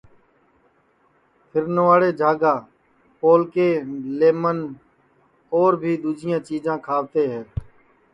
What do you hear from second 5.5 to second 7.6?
اور بھی دؔوجیاں چیجاں کھاوتے ہے